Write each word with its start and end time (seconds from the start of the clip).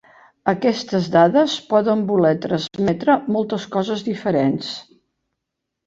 Aquestes 0.53 1.09
dades 1.15 1.57
poden 1.75 2.01
voler 2.09 2.33
transmetre 2.47 3.21
moltes 3.39 3.71
coses 3.79 4.05
diferents. 4.13 4.77